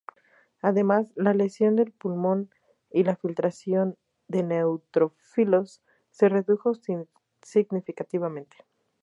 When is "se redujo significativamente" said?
6.09-8.57